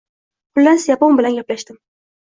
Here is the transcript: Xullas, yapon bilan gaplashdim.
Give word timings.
Xullas, 0.55 0.87
yapon 0.93 1.21
bilan 1.23 1.39
gaplashdim. 1.41 1.83